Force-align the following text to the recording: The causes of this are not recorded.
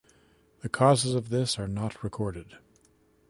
The 0.61 0.67
causes 0.67 1.13
of 1.13 1.29
this 1.29 1.59
are 1.59 1.67
not 1.67 2.03
recorded. 2.03 2.57